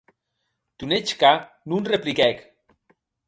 [0.79, 1.31] Dunetchka
[1.69, 2.37] non repliquèc.